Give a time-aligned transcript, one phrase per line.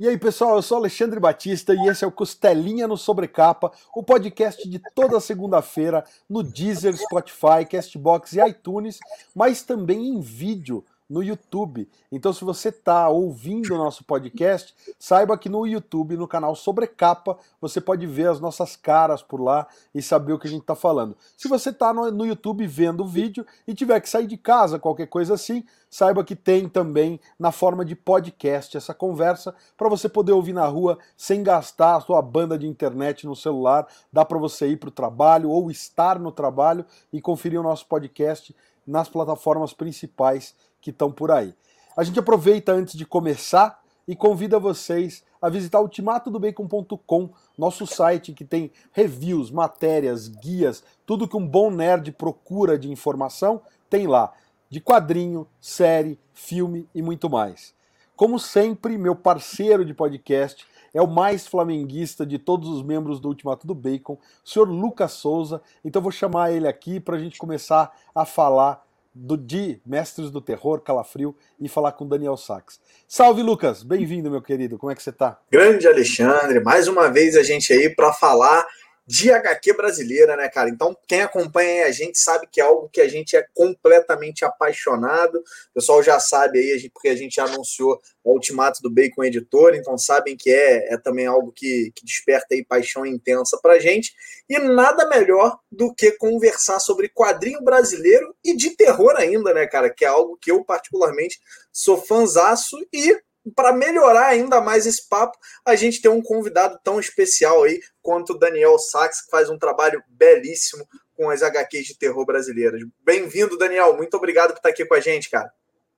[0.00, 4.00] E aí, pessoal, eu sou Alexandre Batista e esse é o Costelinha no Sobrecapa, o
[4.00, 9.00] podcast de toda segunda-feira no Deezer, Spotify, Castbox e iTunes,
[9.34, 11.88] mas também em vídeo no YouTube.
[12.12, 17.38] Então, se você está ouvindo o nosso podcast, saiba que no YouTube, no canal Sobrecapa,
[17.60, 20.74] você pode ver as nossas caras por lá e saber o que a gente está
[20.74, 21.16] falando.
[21.36, 24.78] Se você está no, no, YouTube vendo o vídeo e tiver que sair de casa,
[24.78, 30.08] qualquer coisa assim, saiba que tem também na forma de podcast essa conversa para você
[30.08, 33.86] poder ouvir na rua sem gastar a sua banda de internet no celular.
[34.12, 37.86] Dá para você ir para o trabalho ou estar no trabalho e conferir o nosso
[37.86, 38.54] podcast
[38.86, 41.54] nas plataformas principais que estão por aí.
[41.96, 48.44] A gente aproveita antes de começar e convida vocês a visitar ultimatodobacon.com, nosso site que
[48.44, 53.60] tem reviews, matérias, guias, tudo que um bom nerd procura de informação,
[53.90, 54.32] tem lá.
[54.70, 57.74] De quadrinho, série, filme e muito mais.
[58.16, 63.28] Como sempre, meu parceiro de podcast é o mais flamenguista de todos os membros do
[63.28, 65.62] Ultimato do Bacon, o senhor Lucas Souza.
[65.84, 68.84] Então vou chamar ele aqui para a gente começar a falar
[69.20, 72.80] do de Mestres do Terror, Calafrio, e falar com Daniel Sachs.
[73.08, 73.82] Salve, Lucas!
[73.82, 74.78] Bem-vindo, meu querido.
[74.78, 75.40] Como é que você tá?
[75.50, 78.64] Grande Alexandre, mais uma vez a gente aí para falar
[79.08, 80.68] de HQ brasileira, né, cara?
[80.68, 85.36] Então, quem acompanha a gente sabe que é algo que a gente é completamente apaixonado.
[85.36, 89.96] O pessoal já sabe aí, porque a gente anunciou o ultimato do Bacon Editor, então
[89.96, 94.12] sabem que é, é também algo que, que desperta aí paixão intensa pra gente.
[94.46, 99.88] E nada melhor do que conversar sobre quadrinho brasileiro e de terror ainda, né, cara?
[99.88, 101.40] Que é algo que eu particularmente
[101.72, 103.18] sou fanzaço e
[103.54, 108.38] para melhorar ainda mais esse papo, a gente tem um convidado tão especial aí quanto
[108.38, 112.80] Daniel Sachs, que faz um trabalho belíssimo com as HQs de terror brasileiras.
[113.04, 113.94] Bem-vindo, Daniel.
[113.98, 115.52] Muito obrigado por estar aqui com a gente, cara.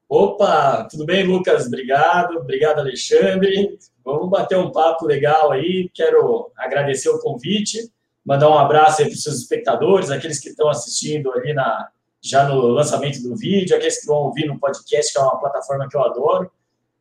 [0.09, 1.69] Opa, tudo bem, Lucas?
[1.69, 2.39] Obrigado.
[2.39, 3.79] Obrigado, Alexandre.
[4.05, 5.89] Vamos bater um papo legal aí.
[5.95, 7.79] Quero agradecer o convite,
[8.27, 11.91] mandar um abraço aí para os seus espectadores, aqueles que estão assistindo ali na,
[12.21, 15.89] já no lançamento do vídeo, aqueles que vão ouvir no podcast, que é uma plataforma
[15.89, 16.51] que eu adoro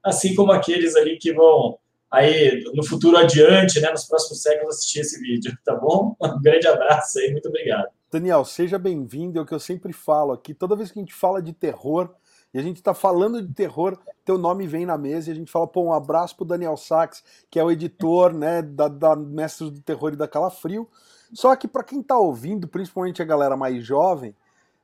[0.03, 1.77] assim como aqueles ali que vão
[2.11, 6.15] aí no futuro adiante, né, nos próximos séculos assistir esse vídeo, tá bom?
[6.21, 7.87] Um grande abraço aí, muito obrigado.
[8.11, 11.13] Daniel, seja bem-vindo, é o que eu sempre falo aqui, toda vez que a gente
[11.13, 12.09] fala de terror,
[12.53, 15.51] e a gente está falando de terror, teu nome vem na mesa e a gente
[15.51, 19.69] fala, pô, um abraço pro Daniel Sachs, que é o editor, né, da, da Mestres
[19.69, 20.87] do Terror e da Calafrio.
[21.31, 24.35] Só que para quem está ouvindo, principalmente a galera mais jovem,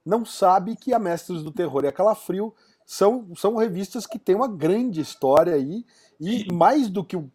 [0.06, 2.54] não sabe que a Mestres do Terror e a Calafrio
[2.86, 5.84] são, são revistas que têm uma grande história aí,
[6.20, 7.30] e mais do que o,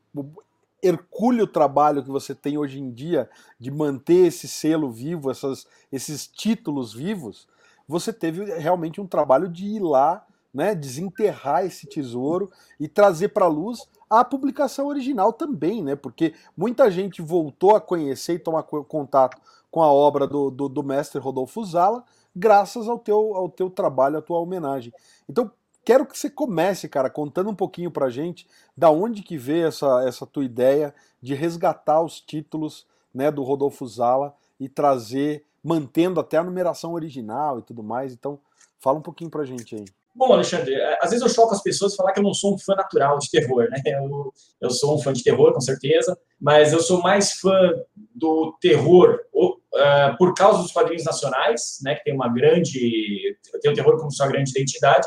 [0.82, 6.26] hercúleo trabalho que você tem hoje em dia de manter esse selo vivo, essas, esses
[6.26, 7.46] títulos vivos,
[7.86, 13.44] você teve realmente um trabalho de ir lá, né, desenterrar esse tesouro e trazer para
[13.44, 15.94] a luz a publicação original também, né?
[15.94, 19.40] Porque muita gente voltou a conhecer e tomar contato
[19.70, 22.04] com a obra do, do, do mestre Rodolfo Zala,
[22.34, 24.92] graças ao teu, ao teu trabalho, à tua homenagem.
[25.28, 25.52] Então,
[25.84, 28.46] quero que você comece, cara, contando um pouquinho pra gente
[28.76, 33.86] da onde que veio essa, essa tua ideia de resgatar os títulos né, do Rodolfo
[33.86, 38.12] Zala e trazer, mantendo até a numeração original e tudo mais.
[38.12, 38.38] Então,
[38.78, 39.84] fala um pouquinho pra gente aí.
[40.14, 42.58] Bom, Alexandre, é, às vezes eu choco as pessoas falar que eu não sou um
[42.58, 43.80] fã natural de terror, né?
[43.86, 47.72] Eu, eu sou um fã de terror, com certeza, mas eu sou mais fã
[48.14, 51.94] do terror uh, por causa dos quadrinhos nacionais, né?
[51.94, 53.36] Que tem uma grande.
[53.62, 55.06] tem o terror como sua grande identidade,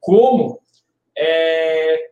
[0.00, 0.60] como
[1.16, 2.10] é,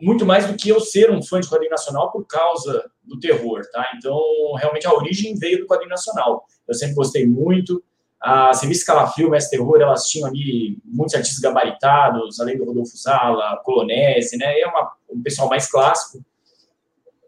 [0.00, 3.62] muito mais do que eu ser um fã de quadrinho nacional por causa do terror,
[3.72, 3.86] tá?
[3.96, 4.18] Então,
[4.56, 6.44] realmente a origem veio do quadrinho nacional.
[6.66, 7.82] Eu sempre gostei muito.
[8.20, 13.60] A Serviço Calafrio, Mestre Terror, elas tinham ali muitos artistas gabaritados, além do Rodolfo Zala,
[13.64, 14.60] Colonese, né?
[14.60, 16.24] É uma, um pessoal mais clássico.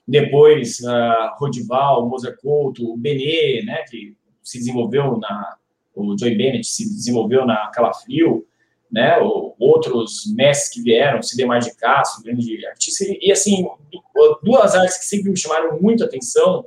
[0.07, 3.85] Depois, uh, Rodival, Mozart Couto, o Benê, né?
[3.91, 5.57] Que se desenvolveu na...
[5.95, 8.45] O Joey Bennett se desenvolveu na Calafrio,
[8.95, 9.19] né?
[9.59, 13.05] Outros mestres que vieram, Cidemar de Castro, grande artista.
[13.21, 13.67] E, assim,
[14.41, 16.65] duas artes que sempre me chamaram muito atenção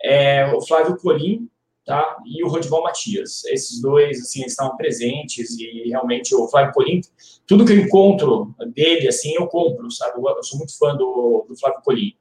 [0.00, 1.48] é o Flávio Colim,
[1.84, 2.18] tá?
[2.24, 3.44] E o Rodival Matias.
[3.46, 7.00] Esses dois, assim, estavam presentes e realmente o Flávio Colim,
[7.48, 10.20] tudo que eu encontro dele, assim, eu compro, sabe?
[10.24, 12.14] Eu sou muito fã do, do Flávio Colim.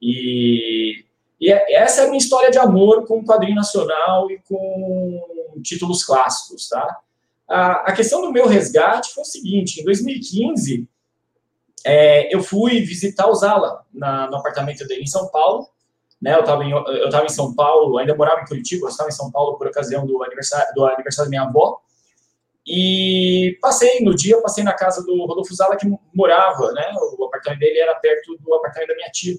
[0.00, 1.04] E,
[1.40, 5.20] e é, essa é a minha história de amor com o quadrinho nacional e com
[5.64, 7.00] títulos clássicos, tá?
[7.48, 10.88] A, a questão do meu resgate foi o seguinte, em 2015,
[11.84, 15.68] é, eu fui visitar o Zala na, no apartamento dele em São Paulo,
[16.20, 16.34] né?
[16.34, 19.30] Eu estava em, eu em São Paulo, ainda morava em Curitiba, eu estava em São
[19.30, 21.80] Paulo por ocasião do aniversário, do aniversário da minha avó.
[22.66, 26.94] E passei no dia, passei na casa do Rodolfo Zala, que morava, né?
[27.18, 29.36] O apartamento dele era perto do apartamento da minha tia.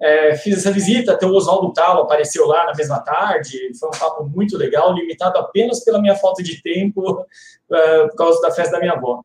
[0.00, 3.58] É, fiz essa visita, até o Oswaldo Tal apareceu lá na mesma tarde.
[3.78, 7.26] Foi um papo muito legal, limitado apenas pela minha falta de tempo, uh,
[8.08, 9.22] por causa da festa da minha avó.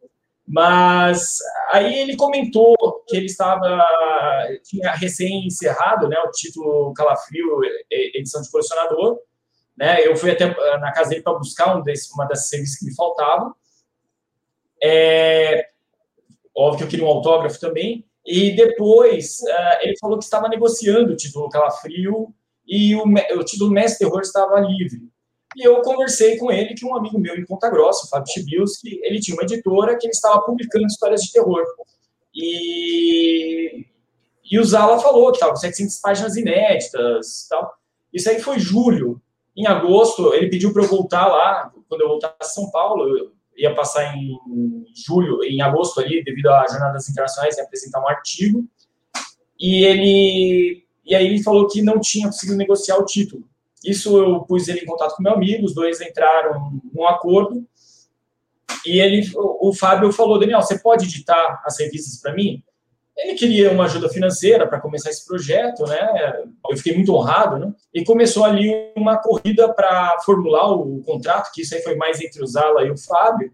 [0.47, 1.39] Mas
[1.71, 2.75] aí ele comentou
[3.07, 3.81] que ele estava
[4.63, 9.19] tinha recém encerrado, né, o título Calafrio edição de colecionador,
[9.75, 10.05] né?
[10.05, 10.47] Eu fui até
[10.77, 13.55] na casa dele para buscar um desse, uma dessas serviços que me faltavam.
[14.83, 15.69] É,
[16.55, 18.05] óbvio que eu queria um autógrafo também.
[18.25, 22.33] E depois uh, ele falou que estava negociando o título Calafrio
[22.67, 25.01] e o, o título Mestre Terror estava livre.
[25.55, 28.99] E eu conversei com ele, que um amigo meu em Ponta Grossa, o Fábio Chibilski,
[29.03, 31.63] ele tinha uma editora que ele estava publicando histórias de terror.
[32.33, 33.85] E,
[34.51, 37.73] e o Zala falou que estava com 700 páginas inéditas tal.
[38.13, 39.21] Isso aí foi julho.
[39.55, 43.73] Em agosto, ele pediu para eu voltar lá, quando eu voltar a São Paulo, ia
[43.73, 44.37] passar em
[45.05, 48.65] julho, em agosto ali, devido às jornadas internacionais, e apresentar um artigo.
[49.59, 53.47] E ele e aí ele falou que não tinha conseguido negociar o título.
[53.85, 57.65] Isso eu pus ele em contato com meu amigo, os dois entraram num acordo.
[58.85, 62.63] E ele, o Fábio falou, Daniel, você pode editar as revistas para mim?
[63.17, 66.43] Ele queria uma ajuda financeira para começar esse projeto, né?
[66.69, 67.73] Eu fiquei muito honrado, né?
[67.93, 72.43] E começou ali uma corrida para formular o contrato, que isso aí foi mais entre
[72.43, 73.53] o Zala e o Fábio.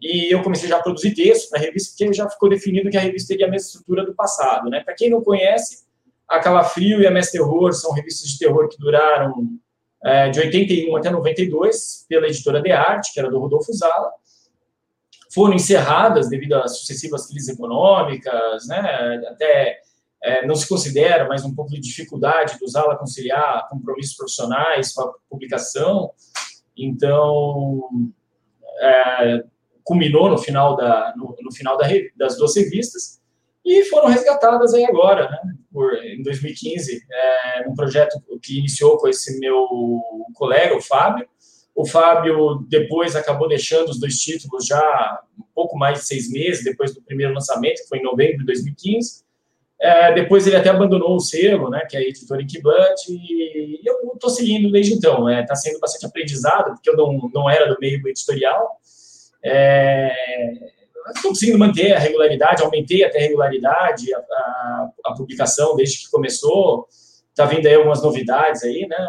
[0.00, 2.96] E eu comecei já a produzir texto para a revista, porque já ficou definido que
[2.96, 4.80] a revista teria a mesma estrutura do passado, né?
[4.82, 5.84] Para quem não conhece,
[6.26, 9.34] a Calafrio e a Mestre Terror são revistas de terror que duraram
[10.02, 14.10] é, de 81 até 92, pela editora De Arte, que era do Rodolfo Zala
[15.32, 19.78] foram encerradas devido às sucessivas crises econômicas, né, até
[20.22, 25.02] é, não se considera, mas um pouco de dificuldade de usá-la conciliar compromissos profissionais com
[25.02, 26.10] a publicação.
[26.76, 27.88] Então,
[28.80, 29.44] é,
[29.84, 31.86] culminou no final, da, no, no final da,
[32.16, 33.20] das duas revistas
[33.64, 39.08] e foram resgatadas aí agora, né, por, em 2015, é, um projeto que iniciou com
[39.08, 39.66] esse meu
[40.34, 41.26] colega, o Fábio,
[41.80, 46.62] o Fábio depois acabou deixando os dois títulos já um pouco mais de seis meses
[46.62, 49.24] depois do primeiro lançamento, que foi em novembro de 2015.
[49.80, 54.12] É, depois ele até abandonou o selo, né, que é a editora Inkblood, e eu
[54.12, 55.26] estou seguindo desde então.
[55.28, 58.78] Está né, tá sendo bastante aprendizado, porque eu não, não era do meio editorial.
[59.42, 60.12] É,
[61.14, 66.10] estou conseguindo manter a regularidade, aumentei até a regularidade, a, a, a publicação desde que
[66.10, 66.86] começou.
[67.30, 69.08] Está vindo aí algumas novidades aí, né?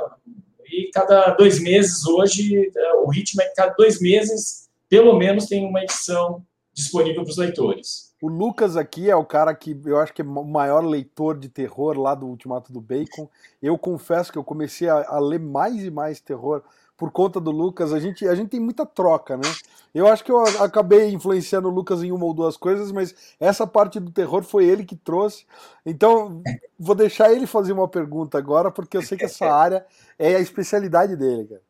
[0.71, 5.45] E cada dois meses, hoje, é, o ritmo é que cada dois meses, pelo menos,
[5.45, 8.11] tem uma edição disponível para os leitores.
[8.21, 11.49] O Lucas aqui é o cara que eu acho que é o maior leitor de
[11.49, 13.27] terror lá do Ultimato do Bacon.
[13.61, 16.63] Eu confesso que eu comecei a, a ler mais e mais terror
[17.01, 17.91] por conta do Lucas.
[17.93, 19.51] A gente, a gente tem muita troca, né?
[19.91, 23.65] Eu acho que eu acabei influenciando o Lucas em uma ou duas coisas, mas essa
[23.65, 25.47] parte do terror foi ele que trouxe.
[25.83, 26.43] Então,
[26.77, 29.83] vou deixar ele fazer uma pergunta agora, porque eu sei que essa área
[30.19, 31.61] é a especialidade dele, cara.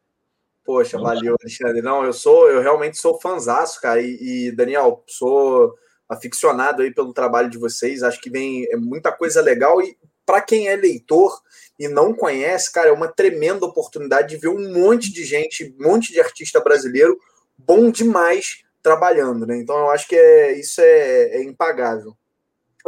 [0.65, 1.81] Poxa, valeu, Alexandre.
[1.81, 4.01] Não, eu sou, eu realmente sou fanzaço, cara.
[4.01, 4.17] E,
[4.49, 5.73] e, Daniel, sou
[6.09, 8.03] aficionado aí pelo trabalho de vocês.
[8.03, 11.39] Acho que vem é muita coisa legal e para quem é leitor
[11.77, 15.83] e não conhece, cara, é uma tremenda oportunidade de ver um monte de gente, um
[15.83, 17.17] monte de artista brasileiro
[17.57, 19.57] bom demais trabalhando, né?
[19.57, 22.15] Então eu acho que é, isso é, é impagável.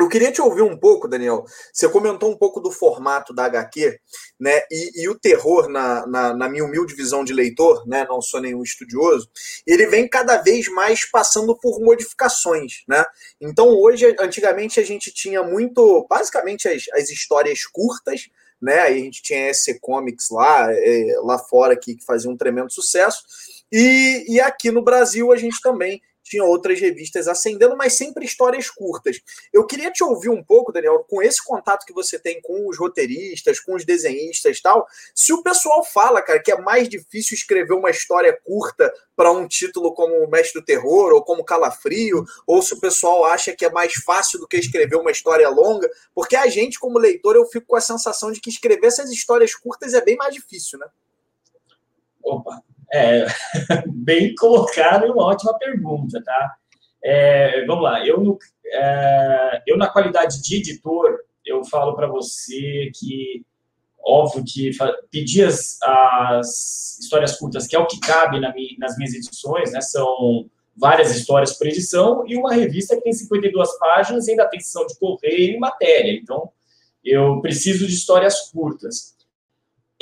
[0.03, 1.45] Eu queria te ouvir um pouco, Daniel.
[1.71, 3.97] Você comentou um pouco do formato da HQ,
[4.37, 4.61] né?
[4.69, 8.05] E, e o terror, na, na, na, minha humilde visão de leitor, né?
[8.09, 9.29] Não sou nenhum estudioso,
[9.65, 13.05] ele vem cada vez mais passando por modificações, né?
[13.39, 18.27] Então, hoje, antigamente, a gente tinha muito, basicamente, as, as histórias curtas,
[18.61, 18.79] né?
[18.79, 22.73] Aí a gente tinha SC Comics lá, é, lá fora que, que fazia um tremendo
[22.73, 23.23] sucesso.
[23.71, 26.01] E, e aqui no Brasil a gente também
[26.33, 29.21] tinha outras revistas acendendo, mas sempre histórias curtas.
[29.51, 32.77] Eu queria te ouvir um pouco, Daniel, com esse contato que você tem com os
[32.79, 37.73] roteiristas, com os desenhistas tal, se o pessoal fala, cara, que é mais difícil escrever
[37.73, 42.73] uma história curta para um título como Mestre do Terror ou como Calafrio, ou se
[42.73, 46.47] o pessoal acha que é mais fácil do que escrever uma história longa, porque a
[46.47, 50.01] gente, como leitor, eu fico com a sensação de que escrever essas histórias curtas é
[50.01, 50.87] bem mais difícil, né?
[52.23, 52.63] Opa,
[52.93, 53.25] é,
[53.89, 56.55] bem colocado e uma ótima pergunta, tá?
[57.03, 62.91] É, vamos lá, eu, no, é, eu na qualidade de editor, eu falo para você
[62.95, 63.43] que,
[63.99, 64.71] óbvio que
[65.11, 69.81] pedir as, as, histórias curtas, que é o que cabe na nas minhas edições, né,
[69.81, 74.61] são várias histórias por edição, e uma revista que tem 52 páginas e ainda tem
[74.61, 76.51] sessão de correio e matéria, então
[77.03, 79.13] eu preciso de histórias curtas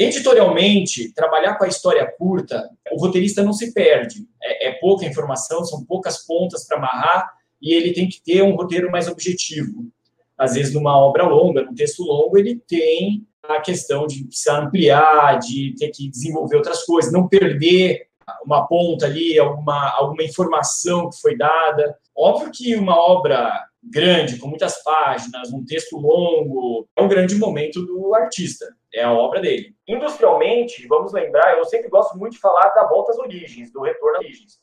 [0.01, 4.25] Editorialmente, trabalhar com a história curta, o roteirista não se perde.
[4.41, 7.31] É, é pouca informação, são poucas pontas para amarrar
[7.61, 9.85] e ele tem que ter um roteiro mais objetivo.
[10.35, 15.37] Às vezes, numa obra longa, num texto longo, ele tem a questão de precisar ampliar,
[15.37, 18.07] de ter que desenvolver outras coisas, não perder
[18.43, 21.95] uma ponta ali, alguma, alguma informação que foi dada.
[22.17, 27.85] Óbvio que uma obra grande, com muitas páginas, um texto longo, é um grande momento
[27.85, 29.75] do artista, é a obra dele.
[29.87, 34.17] Industrialmente, vamos lembrar, eu sempre gosto muito de falar da volta às origens, do retorno
[34.17, 34.53] às origens.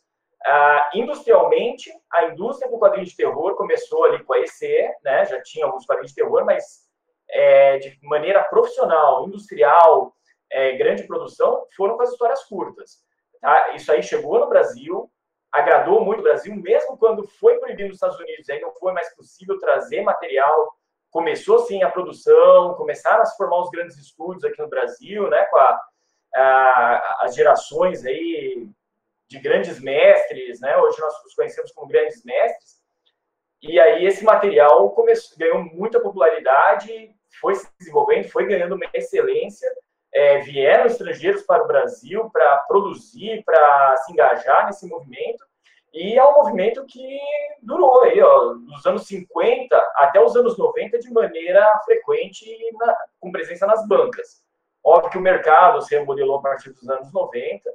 [0.46, 5.24] Uh, industrialmente, a indústria do quadrinho de terror começou ali com a ECE, né?
[5.26, 6.88] já tinha alguns quadrinhos de terror, mas
[7.30, 10.14] é, de maneira profissional, industrial,
[10.50, 13.02] é, grande produção, foram com as histórias curtas.
[13.40, 13.74] Tá?
[13.74, 15.10] Isso aí chegou no Brasil,
[15.52, 19.14] agradou muito o Brasil, mesmo quando foi proibido nos Estados Unidos, aí não foi mais
[19.14, 20.77] possível trazer material.
[21.10, 25.44] Começou sim a produção, começaram a se formar os grandes estúdios aqui no Brasil, né,
[25.44, 25.80] com a,
[26.34, 28.68] a, as gerações aí
[29.26, 30.76] de grandes mestres, né?
[30.78, 32.78] Hoje nós os conhecemos como grandes mestres.
[33.62, 39.68] E aí esse material começou, ganhou muita popularidade, foi se desenvolvendo, foi ganhando uma excelência
[40.12, 45.44] é, vieram estrangeiros para o Brasil para produzir, para se engajar nesse movimento,
[45.92, 47.18] e é um movimento que
[47.62, 53.32] durou aí, ó, dos anos 50 até os anos 90 de maneira frequente, na, com
[53.32, 54.42] presença nas bancas.
[54.84, 57.70] Óbvio que o mercado se remodelou a partir dos anos 90,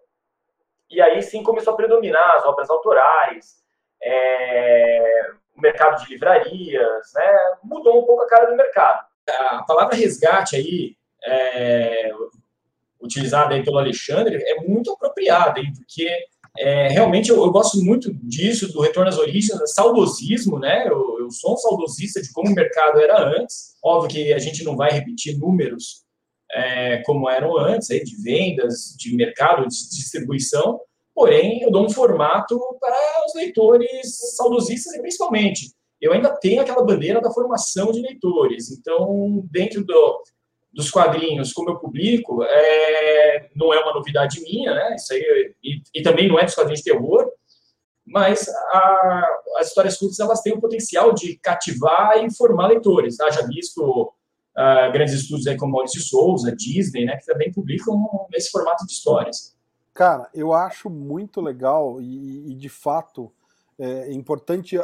[0.90, 3.64] e aí sim começou a predominar as obras autorais,
[4.02, 7.56] é, o mercado de livrarias, né?
[7.64, 9.06] mudou um pouco a cara do mercado.
[9.28, 12.12] A palavra resgate aí, é,
[13.02, 16.28] utilizada aí pelo Alexandre é muito apropriada, hein, porque
[16.64, 20.88] é, realmente eu, eu, gosto muito disso, do retorno às origens, saudosismo, né?
[20.88, 23.76] Eu, eu, sou um saudosista de como o mercado era antes.
[23.84, 26.04] Óbvio que a gente não vai repetir números
[26.54, 30.80] é, como eram antes, aí, de vendas, de mercado, de distribuição,
[31.14, 36.86] porém eu dou um formato para os leitores saudosistas e principalmente eu ainda tenho aquela
[36.86, 38.72] bandeira da formação de leitores.
[38.72, 40.22] Então, dentro do,
[40.74, 44.96] dos quadrinhos, como eu publico, é, não é uma novidade minha, né?
[44.96, 47.32] Isso aí, e, e também não é dos quadrinhos de terror,
[48.06, 49.28] mas a,
[49.60, 53.18] as histórias curtas elas têm o potencial de cativar e formar leitores.
[53.18, 53.30] Tá?
[53.30, 58.50] Já visto uh, grandes estúdios aí como Maurício Souza, Disney, né, que também publicam nesse
[58.50, 59.56] formato de histórias.
[59.94, 63.32] Cara, eu acho muito legal e, e de fato
[63.80, 64.80] é importante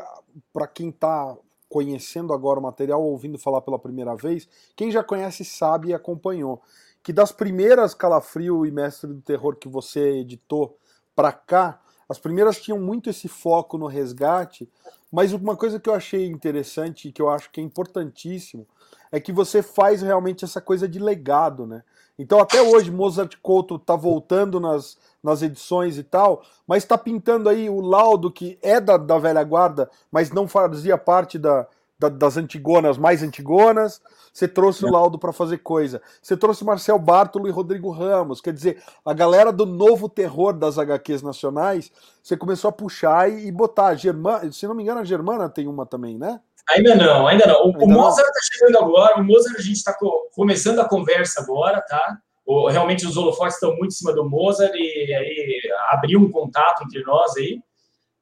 [0.51, 1.35] para quem está
[1.69, 6.61] conhecendo agora o material, ouvindo falar pela primeira vez, quem já conhece sabe e acompanhou,
[7.03, 10.77] que das primeiras Calafrio e Mestre do Terror que você editou
[11.15, 14.67] para cá, as primeiras tinham muito esse foco no resgate,
[15.11, 18.67] mas uma coisa que eu achei interessante e que eu acho que é importantíssimo
[19.11, 21.83] é que você faz realmente essa coisa de legado, né?
[22.19, 27.47] Então até hoje Mozart Couto tá voltando nas, nas edições e tal, mas está pintando
[27.47, 31.65] aí o laudo que é da, da velha guarda, mas não fazia parte da,
[31.97, 34.01] da, das antigonas mais antigonas.
[34.33, 36.01] Você trouxe o laudo para fazer coisa.
[36.21, 38.41] Você trouxe Marcel Bartolo e Rodrigo Ramos.
[38.41, 43.47] Quer dizer, a galera do novo terror das HQs nacionais, você começou a puxar e,
[43.47, 43.87] e botar.
[43.87, 46.39] A Germana, se não me engano, a Germana tem uma também, né?
[46.69, 47.63] Ainda não, ainda não.
[47.63, 50.87] O, ainda o Mozart está chegando agora, o Mozart a gente está co começando a
[50.87, 52.17] conversa agora, tá?
[52.45, 56.83] O, realmente os holofotes estão muito em cima do Mozart e aí abriu um contato
[56.83, 57.59] entre nós aí.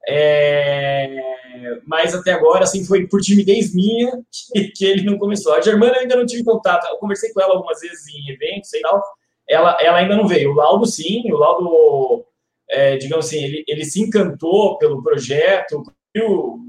[0.09, 1.17] É,
[1.85, 4.09] mas até agora, assim, foi por timidez minha
[4.53, 5.53] que, que, ele não começou.
[5.53, 6.87] A Germana ainda não tive contato.
[6.87, 9.03] Eu conversei com ela algumas vezes em eventos e tal.
[9.49, 10.51] Ela, ela ainda não veio.
[10.51, 11.29] O Laudo, sim.
[11.31, 12.25] O Laudo,
[12.69, 15.83] é, digamos assim, ele, ele se encantou pelo projeto,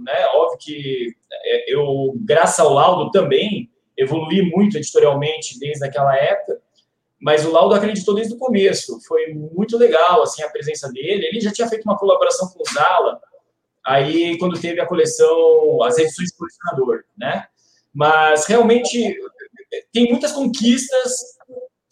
[0.05, 0.27] né?
[0.35, 6.61] Óbvio que é, eu, graças ao Laudo também, evolui muito editorialmente desde aquela época,
[7.21, 9.01] mas o Laudo acreditou desde o começo.
[9.07, 11.27] Foi muito legal assim a presença dele.
[11.27, 13.21] Ele já tinha feito uma colaboração com o Zala,
[13.85, 17.47] aí quando teve a coleção, as edições colecionador, né?
[17.93, 19.19] Mas realmente
[19.93, 21.38] tem muitas conquistas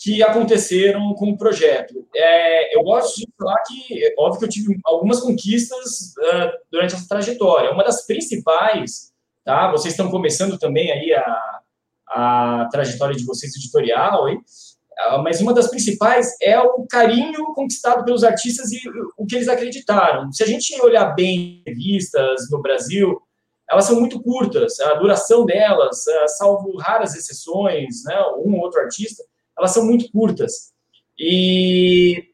[0.07, 2.07] que aconteceram com o projeto.
[2.15, 7.09] É, eu gosto de falar que, óbvio que eu tive algumas conquistas uh, durante essa
[7.09, 7.73] trajetória.
[7.73, 9.13] Uma das principais,
[9.45, 9.69] tá?
[9.73, 11.61] Vocês estão começando também aí a,
[12.09, 18.05] a trajetória de vocês editorial, aí, uh, mas uma das principais é o carinho conquistado
[18.05, 18.81] pelos artistas e
[19.19, 20.31] o que eles acreditaram.
[20.31, 23.21] Se a gente olhar bem revistas no Brasil,
[23.69, 28.81] elas são muito curtas, a duração delas, uh, salvo raras exceções, né, um ou outro
[28.81, 29.25] artista,
[29.59, 30.73] elas são muito curtas.
[31.19, 32.25] E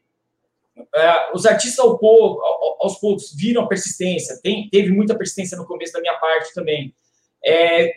[0.95, 1.97] é, os artistas ao
[2.83, 6.93] aos poucos viram a persistência, tem, teve muita persistência no começo da minha parte também.
[7.45, 7.95] É,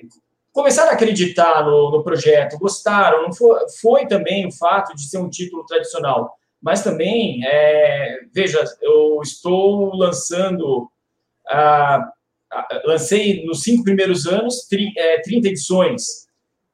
[0.52, 3.22] começaram a acreditar no, no projeto, gostaram.
[3.22, 8.64] Não foi, foi, também o fato de ser um título tradicional, mas também, é, veja,
[8.80, 10.90] eu estou lançando,
[11.48, 12.10] ah,
[12.84, 16.25] lancei nos cinco primeiros anos tri, é, 30 edições,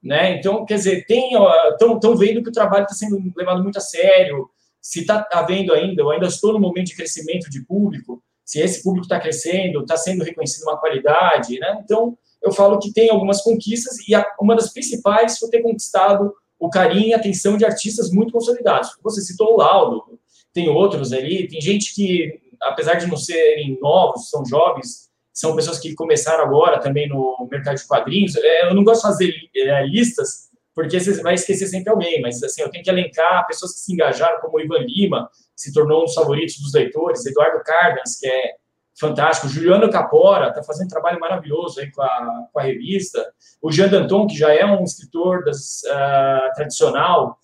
[0.03, 0.37] né?
[0.37, 4.49] Então, quer dizer, estão vendo que o trabalho está sendo levado muito a sério.
[4.81, 8.83] Se está havendo ainda, eu ainda estou no momento de crescimento de público, se esse
[8.83, 11.79] público está crescendo, está sendo reconhecido uma qualidade, né?
[11.83, 16.33] Então, eu falo que tem algumas conquistas e a, uma das principais foi ter conquistado
[16.59, 18.89] o carinho e atenção de artistas muito consolidados.
[19.01, 20.19] Você citou o Laudo,
[20.53, 25.79] tem outros ali, tem gente que, apesar de não serem novos, são jovens, são pessoas
[25.79, 28.35] que começaram agora também no mercado de quadrinhos.
[28.35, 32.41] É, eu não gosto de fazer é, listas, porque você vai esquecer sempre alguém, mas
[32.43, 36.01] assim, eu tenho que elencar pessoas que se engajaram, como o Ivan Lima, se tornou
[36.01, 38.55] um dos favoritos dos leitores, Eduardo Cardans, que é
[38.99, 43.25] fantástico, Juliano Capora está fazendo um trabalho maravilhoso aí com a, com a revista,
[43.61, 47.37] o Jean Danton, que já é um escritor das, uh, tradicional,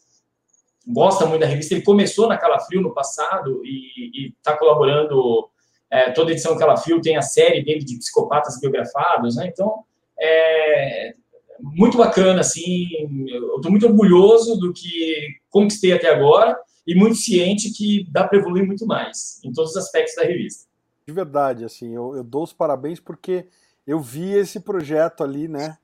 [0.87, 5.49] gosta muito da revista, ele começou na Calafrio no passado e está colaborando,
[5.91, 9.83] é, toda edição Calafrio tem a série dele de psicopatas biografados, né, então
[10.19, 11.13] é
[11.61, 12.87] muito bacana, assim,
[13.27, 16.57] eu estou muito orgulhoso do que conquistei até agora,
[16.89, 20.67] e muito ciente que dá para evoluir muito mais em todos os aspectos da revista.
[21.05, 23.45] De verdade, assim, eu, eu dou os parabéns porque
[23.85, 25.77] eu vi esse projeto ali, né?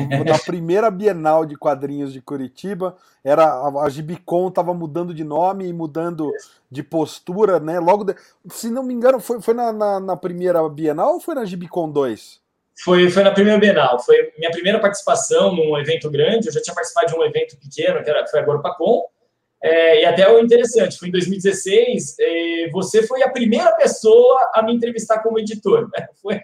[0.00, 5.66] Na primeira Bienal de Quadrinhos de Curitiba, era a, a Gibicon estava mudando de nome
[5.66, 6.32] e mudando
[6.70, 7.78] de postura, né?
[7.78, 8.14] Logo, de,
[8.50, 11.90] se não me engano, foi, foi na, na, na, primeira Bienal ou foi na Gibicon
[11.90, 12.40] 2?
[12.84, 16.48] Foi, foi na primeira Bienal, foi minha primeira participação num evento grande.
[16.48, 19.04] Eu já tinha participado de um evento pequeno, que era, foi a Gorpacon,
[19.62, 24.62] é, e até o interessante, foi em 2016, é, você foi a primeira pessoa a
[24.62, 25.88] me entrevistar como editor.
[25.96, 26.08] Né?
[26.20, 26.40] Foi...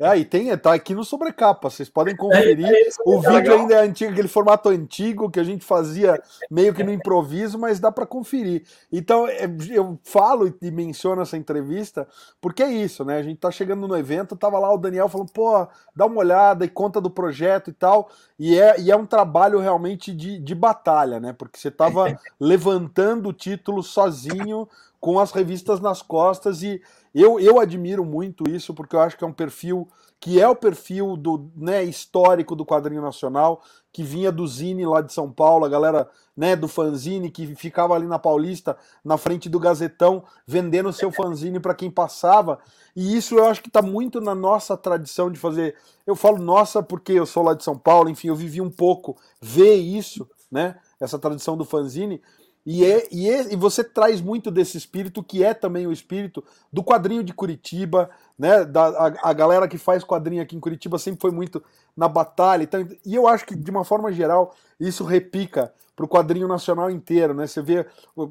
[0.00, 2.66] É, e tem, tá aqui no Sobrecapa, vocês podem conferir.
[2.66, 3.58] É, é o vídeo legal.
[3.58, 6.20] ainda é antigo, aquele formato antigo que a gente fazia
[6.50, 8.64] meio que no improviso, mas dá para conferir.
[8.92, 12.08] Então, é, eu falo e menciono essa entrevista
[12.40, 13.18] porque é isso, né?
[13.18, 16.64] A gente tá chegando no evento, tava lá o Daniel falando, pô, dá uma olhada
[16.64, 18.10] e conta do projeto e tal.
[18.38, 21.32] E é, e é um trabalho realmente de, de batalha, né?
[21.32, 24.68] Porque você tava levantando o título sozinho,
[25.00, 26.80] com as revistas nas costas, e
[27.14, 29.88] eu, eu admiro muito isso, porque eu acho que é um perfil
[30.22, 33.60] que é o perfil do né, histórico do quadrinho nacional,
[33.92, 37.94] que vinha do Zine lá de São Paulo, a galera né, do fanzine que ficava
[37.94, 42.60] ali na Paulista, na frente do Gazetão, vendendo seu fanzine para quem passava.
[42.94, 45.74] E isso eu acho que está muito na nossa tradição de fazer.
[46.06, 49.16] Eu falo nossa porque eu sou lá de São Paulo, enfim, eu vivi um pouco
[49.40, 50.76] ver isso, né?
[51.02, 52.20] Essa tradição do fanzine.
[52.64, 56.44] E, é, e, é, e você traz muito desse espírito, que é também o espírito
[56.72, 58.64] do quadrinho de Curitiba, né?
[58.64, 61.62] Da, a, a galera que faz quadrinho aqui em Curitiba sempre foi muito
[61.96, 62.62] na batalha.
[62.62, 66.88] Então, e eu acho que, de uma forma geral, isso repica para o quadrinho nacional
[66.88, 67.46] inteiro, né?
[67.46, 67.84] Você vê,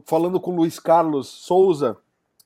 [0.06, 1.98] falando com o Luiz Carlos Souza,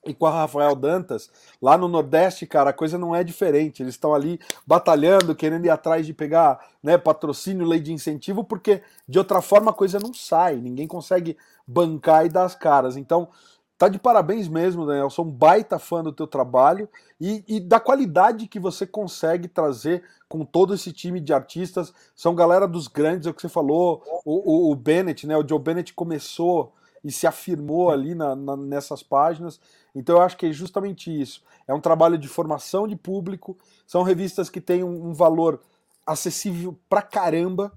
[0.06, 3.82] e com a Rafael Dantas, lá no Nordeste, cara, a coisa não é diferente.
[3.82, 8.82] Eles estão ali batalhando, querendo ir atrás de pegar né, patrocínio, lei de incentivo, porque
[9.08, 12.96] de outra forma a coisa não sai, ninguém consegue bancar e dar as caras.
[12.96, 13.28] Então,
[13.76, 15.10] tá de parabéns mesmo, Daniel.
[15.10, 16.88] Sou um baita fã do teu trabalho
[17.20, 21.92] e, e da qualidade que você consegue trazer com todo esse time de artistas.
[22.14, 25.36] São galera dos grandes, é o que você falou, o, o, o Bennett, né?
[25.36, 26.72] O Joe Bennett começou
[27.06, 29.60] e se afirmou ali na, na, nessas páginas.
[29.94, 31.40] Então eu acho que é justamente isso.
[31.68, 35.60] É um trabalho de formação de público, são revistas que têm um, um valor
[36.04, 37.72] acessível pra caramba.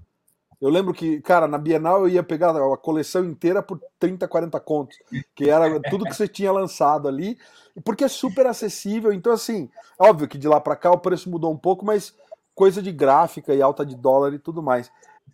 [0.60, 4.58] Eu lembro que, cara, na Bienal eu ia pegar a coleção inteira por 30, 40
[4.60, 4.98] contos,
[5.34, 7.38] que era tudo que você tinha lançado ali,
[7.84, 9.12] porque é super acessível.
[9.12, 12.12] Então, assim, óbvio que de lá para cá o preço mudou um pouco, mas
[12.52, 14.90] coisa de gráfica e alta de dólar e tudo mais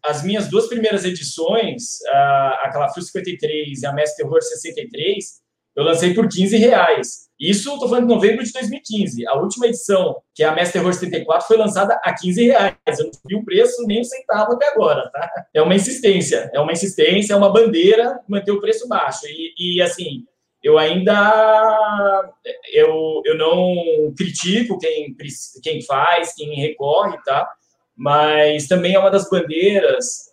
[0.07, 6.15] as minhas duas primeiras edições, a, Calafrio 53 e a Mestre Terror 63, eu lancei
[6.15, 7.27] por 15 reais.
[7.39, 9.27] Isso estou falando de novembro de 2015.
[9.27, 12.75] A última edição, que é a Mestre Terror 74, foi lançada a 15 reais.
[12.99, 15.31] Eu não vi o preço nem um centavo até agora, tá?
[15.53, 19.27] É uma insistência, é uma insistência, é uma bandeira manter o preço baixo.
[19.27, 20.25] E, e assim,
[20.63, 22.33] eu ainda
[22.73, 25.15] eu, eu não critico quem,
[25.63, 27.47] quem faz, quem recorre, tá?
[27.97, 30.27] Mas também é uma das bandeiras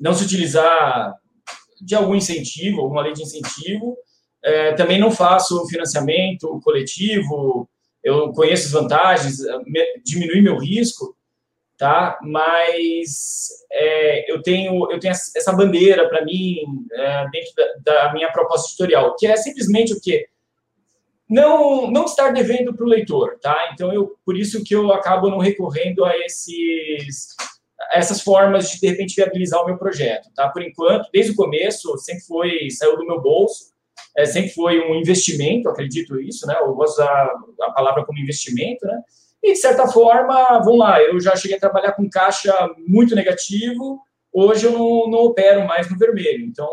[0.00, 1.14] não se utilizar
[1.80, 3.96] de algum incentivo, alguma lei de incentivo.
[4.42, 7.68] É, também não faço financiamento coletivo,
[8.02, 9.38] eu conheço as vantagens,
[10.04, 11.16] diminui meu risco,
[11.76, 12.18] tá?
[12.22, 16.58] Mas é, eu tenho eu tenho essa bandeira para mim
[16.92, 20.28] é, dentro da, da, minha proposta editorial, que é simplesmente o quê?
[21.28, 23.70] Não, não estar devendo para o leitor, tá?
[23.72, 27.34] Então, eu, por isso que eu acabo não recorrendo a esses
[27.92, 30.48] essas formas de, de repente, viabilizar o meu projeto, tá?
[30.48, 33.72] Por enquanto, desde o começo, sempre foi, saiu do meu bolso,
[34.16, 36.56] é, sempre foi um investimento, acredito isso, né?
[36.58, 39.00] Eu gosto da a palavra como investimento, né?
[39.42, 42.52] E, de certa forma, vamos lá, eu já cheguei a trabalhar com caixa
[42.86, 44.00] muito negativo,
[44.32, 46.68] hoje eu não, não opero mais no vermelho, então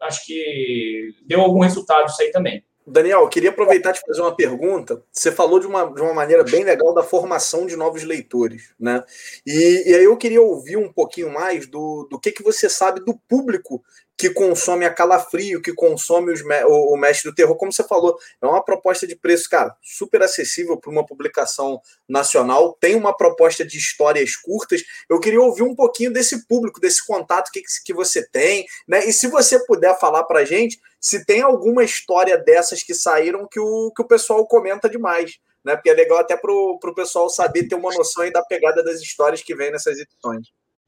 [0.00, 2.62] acho que deu algum resultado isso aí também.
[2.86, 5.02] Daniel, queria aproveitar te fazer uma pergunta.
[5.12, 9.02] Você falou de uma, de uma maneira bem legal da formação de novos leitores, né?
[9.46, 13.00] E, e aí eu queria ouvir um pouquinho mais do, do que, que você sabe
[13.04, 13.82] do público
[14.22, 18.16] que consome a Calafrio, que consome os, o, o Mestre do Terror, como você falou,
[18.40, 23.64] é uma proposta de preço, cara, super acessível para uma publicação nacional, tem uma proposta
[23.64, 24.84] de histórias curtas.
[25.10, 29.04] Eu queria ouvir um pouquinho desse público, desse contato que, que você tem, né?
[29.04, 33.58] E se você puder falar para gente se tem alguma história dessas que saíram que
[33.58, 35.40] o, que o pessoal comenta demais.
[35.64, 35.74] Né?
[35.74, 39.42] Porque é legal até para o pessoal saber ter uma noção da pegada das histórias
[39.42, 40.46] que vem nessas edições.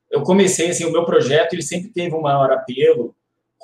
[0.09, 3.13] Eu comecei, assim, o meu projeto ele sempre teve um maior apelo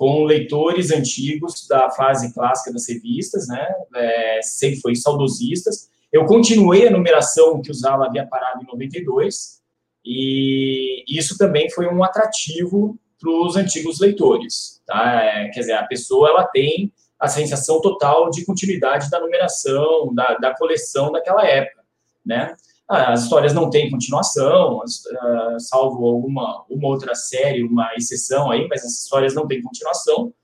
[0.00, 3.68] com leitores antigos da fase clássica das revistas, né?
[3.94, 5.90] É, sempre foi saudosistas.
[6.10, 9.60] Eu continuei a numeração que usava havia parado em 92,
[10.02, 15.22] e isso também foi um atrativo para os antigos leitores, tá?
[15.22, 20.34] É, quer dizer, a pessoa ela tem a sensação total de continuidade da numeração, da,
[20.36, 21.82] da coleção daquela época,
[22.24, 22.56] né?
[22.90, 28.84] As histórias não têm continuação, uh, salvo alguma uma outra série, uma exceção aí, mas
[28.84, 30.34] as histórias não têm continuação.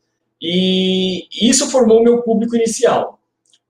[0.40, 3.18] E isso formou o meu público inicial.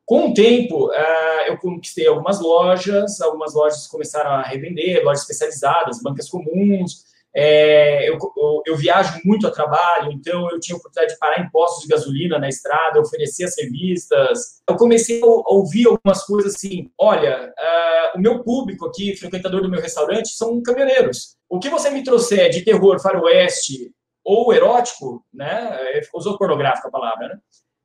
[0.05, 6.03] Com o tempo, uh, eu conquistei algumas lojas, algumas lojas começaram a revender, lojas especializadas,
[6.03, 7.06] bancas comuns.
[7.39, 8.19] É, eu,
[8.65, 11.89] eu, viajo muito a trabalho, então eu tinha a oportunidade de parar em postos de
[11.89, 14.63] gasolina na estrada, oferecer as revistas.
[14.67, 19.69] Eu comecei a ouvir algumas coisas assim: olha, uh, o meu público aqui, frequentador do
[19.69, 21.37] meu restaurante, são caminhoneiros.
[21.47, 23.93] O que você me trouxer de terror, faroeste
[24.25, 25.77] ou erótico, né?
[25.93, 27.39] É, usou pornográfica a palavra, né?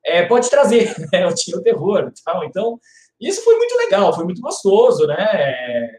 [0.06, 1.26] É, pode trazer, né?
[1.26, 2.46] Eu tinha o terror e tal.
[2.46, 2.80] Então,
[3.20, 5.90] isso foi muito legal, foi muito gostoso, né?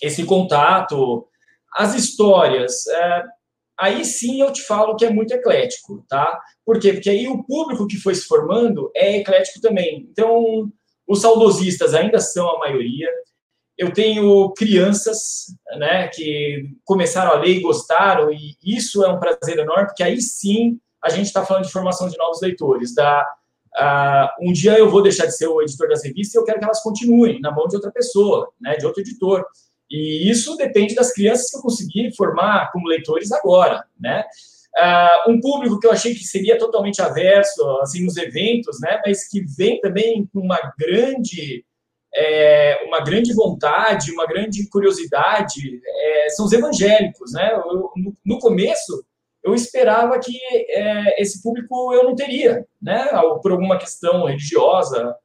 [0.00, 1.27] Esse contato.
[1.74, 3.24] As histórias, é,
[3.78, 6.40] aí sim eu te falo que é muito eclético, tá?
[6.64, 6.92] Por quê?
[6.92, 10.06] Porque aí o público que foi se formando é eclético também.
[10.10, 10.70] Então,
[11.06, 13.08] os saudosistas ainda são a maioria.
[13.76, 15.46] Eu tenho crianças,
[15.78, 20.20] né, que começaram a ler e gostaram, e isso é um prazer enorme, porque aí
[20.20, 22.92] sim a gente está falando de formação de novos leitores.
[22.94, 23.24] Da,
[23.76, 26.58] uh, um dia eu vou deixar de ser o editor das revistas e eu quero
[26.58, 29.46] que elas continuem na mão de outra pessoa, né, de outro editor.
[29.90, 34.24] E isso depende das crianças que eu consegui formar como leitores agora, né?
[34.76, 39.00] Uh, um público que eu achei que seria totalmente averso, assim, nos eventos, né?
[39.04, 41.64] Mas que vem também com uma grande,
[42.14, 47.50] é, uma grande vontade, uma grande curiosidade, é, são os evangélicos, né?
[47.54, 49.04] Eu, no, no, começo,
[49.42, 53.08] eu esperava que é, esse público eu não teria, né?
[53.42, 55.16] Por alguma questão religiosa,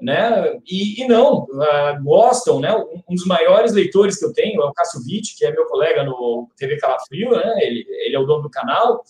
[0.00, 0.58] né?
[0.66, 2.74] E, e não, uh, gostam, né?
[2.74, 6.02] Um, dos maiores leitores que eu tenho é o Cássio Witt, que é meu colega
[6.02, 7.58] no TV Calafrio, né?
[7.60, 9.02] Ele, ele é o dono do canal.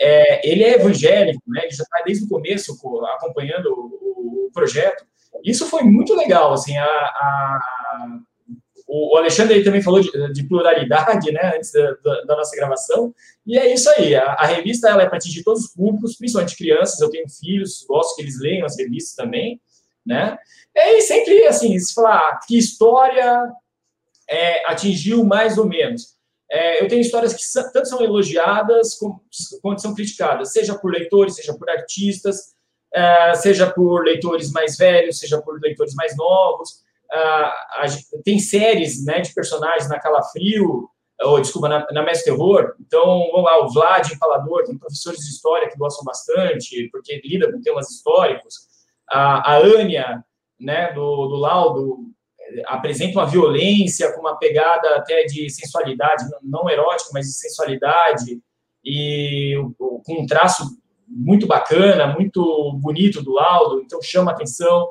[0.00, 1.62] É, ele é evangélico, né?
[1.62, 2.72] Ele já está desde o começo
[3.16, 5.04] acompanhando o, o, projeto.
[5.44, 7.58] Isso foi muito legal, assim, a, a
[8.90, 13.14] o Alexandre também falou de, de, pluralidade, né, antes da, da, da, nossa gravação,
[13.46, 16.56] e é isso aí, a, a revista ela é para atingir todos os públicos, principalmente
[16.56, 19.60] crianças, eu tenho filhos, gosto que eles leiam as revistas também,
[20.08, 20.38] né?
[20.74, 23.52] E aí sempre, assim, se falar ah, que história
[24.28, 26.16] é, atingiu mais ou menos.
[26.50, 27.42] É, eu tenho histórias que
[27.72, 28.98] tanto são elogiadas
[29.60, 32.54] quanto são criticadas, seja por leitores, seja por artistas,
[32.92, 36.82] é, seja por leitores mais velhos, seja por leitores mais novos.
[37.12, 37.86] a,
[38.24, 40.88] tem séries né, de personagens na Calafrio,
[41.20, 42.74] ou, desculpa, na, na Mestre Terror.
[42.80, 47.50] Então, vamos lá, o Vlad Empalador, tem professores de história que gostam bastante, porque lida
[47.50, 48.67] com temas históricos
[49.10, 50.24] a, a Ania,
[50.58, 52.08] né, do, do Laudo,
[52.66, 58.40] apresenta uma violência com uma pegada até de sensualidade, não erótica, mas de sensualidade,
[58.84, 60.64] e com um traço
[61.06, 64.88] muito bacana, muito bonito do Laudo, então chama atenção.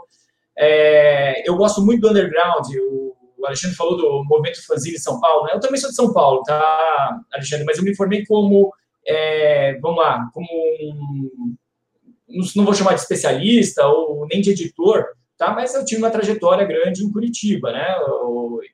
[0.57, 5.45] É, eu gosto muito do underground, o, Alexandre falou do movimento fanzine de São Paulo,
[5.45, 5.51] né?
[5.53, 8.73] eu também sou de São Paulo, tá, Alexandre, mas eu me formei como,
[9.07, 11.55] é, vamos lá, como um
[12.55, 15.05] não vou chamar de especialista ou nem de editor,
[15.37, 15.53] tá?
[15.53, 17.95] Mas eu tive uma trajetória grande em Curitiba, né?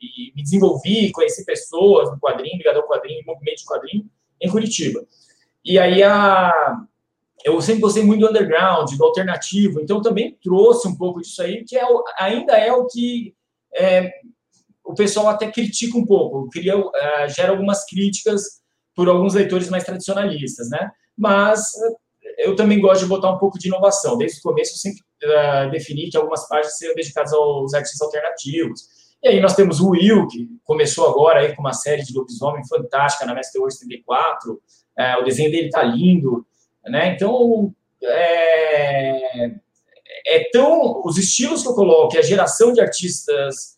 [0.02, 4.06] E me desenvolvi, conheci pessoas no quadrinho, ligado ao quadrinho, movimento de quadrinho
[4.42, 5.06] em Curitiba.
[5.64, 6.52] E aí a
[7.44, 11.66] eu sempre gostei muito do underground, do alternativo, então também trouxe um pouco disso aí,
[11.66, 11.84] que é,
[12.18, 13.36] ainda é o que
[13.76, 14.10] é,
[14.84, 16.92] o pessoal até critica um pouco, cria, uh,
[17.28, 18.62] gera algumas críticas
[18.96, 20.92] por alguns leitores mais tradicionalistas, né?
[21.18, 21.72] Mas
[22.38, 24.18] eu também gosto de botar um pouco de inovação.
[24.18, 28.82] Desde o começo, eu sempre uh, defini que algumas páginas seriam dedicadas aos artistas alternativos.
[29.24, 32.68] E aí nós temos o Will, que começou agora aí com uma série de lobisomem
[32.68, 34.54] fantástica na Mestre Wars 34.
[34.54, 34.60] Uh,
[35.22, 36.46] o desenho dele tá lindo,
[36.86, 37.14] né?
[37.14, 39.52] Então, é,
[40.28, 41.02] é tão...
[41.06, 43.74] Os estilos que eu coloco, a geração de artistas...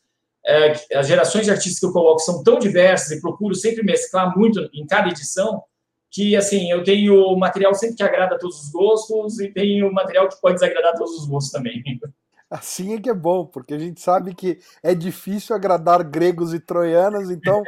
[0.47, 4.37] É, as gerações de artistas que eu coloco são tão diversas e procuro sempre mesclar
[4.37, 5.63] muito em cada edição,
[6.11, 10.29] que, assim, eu tenho material sempre que agrada a todos os gostos e tenho material
[10.29, 11.83] que pode desagradar a todos os gostos também.
[12.49, 16.59] Assim é que é bom, porque a gente sabe que é difícil agradar gregos e
[16.59, 17.63] troianos, então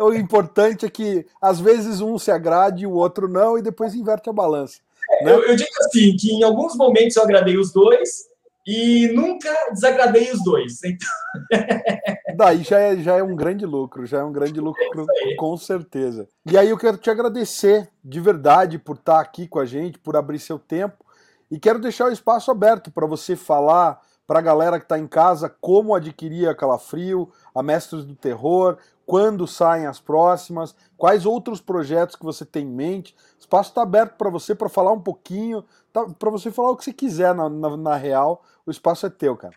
[0.00, 3.94] o importante é que às vezes um se agrade e o outro não, e depois
[3.94, 4.80] inverte a balança.
[5.10, 5.32] É, né?
[5.32, 8.31] eu, eu digo assim, que em alguns momentos eu agradei os dois,
[8.66, 10.82] e nunca desagradei os dois.
[10.84, 11.08] Então...
[12.36, 15.56] Daí já é, já é um grande lucro, já é um grande lucro, é com
[15.56, 16.28] certeza.
[16.50, 20.16] E aí eu quero te agradecer de verdade por estar aqui com a gente, por
[20.16, 21.04] abrir seu tempo,
[21.50, 25.06] e quero deixar o espaço aberto para você falar para a galera que está em
[25.06, 31.60] casa como adquirir a Calafrio, a Mestres do Terror, quando saem as próximas, quais outros
[31.60, 33.14] projetos que você tem em mente.
[33.36, 36.76] O espaço está aberto para você para falar um pouquinho, tá, para você falar o
[36.76, 38.42] que você quiser na, na, na, real.
[38.66, 39.54] O espaço é teu, cara.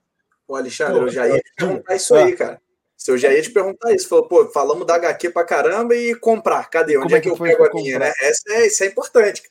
[0.48, 2.62] Ô, Alexandre, eu já ia te perguntar isso aí, cara.
[2.96, 6.16] Se eu já ia te perguntar isso, falou, pô, falamos da HQ pra caramba e
[6.16, 6.70] comprar.
[6.70, 6.98] Cadê?
[6.98, 8.14] Onde é, é que, eu pego a minha, né?
[8.22, 9.44] Essa é, isso é importante.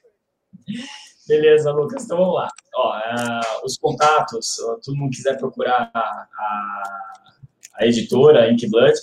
[1.27, 2.05] Beleza, Lucas.
[2.05, 2.49] Então vamos lá.
[2.75, 7.14] Ó, uh, os contatos, se todo mundo quiser procurar a, a,
[7.75, 8.99] a editora Inkblood,